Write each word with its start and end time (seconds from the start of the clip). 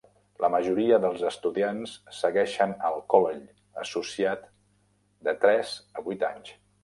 La 0.43 0.47
majoria 0.53 0.97
dels 1.01 1.25
estudiants 1.31 1.91
segueixen 2.19 2.73
al 2.89 2.97
'kollel' 3.13 3.83
associat 3.83 4.49
de 5.29 5.35
tres 5.45 5.75
a 6.01 6.09
vuit 6.09 6.27
anys. 6.31 6.53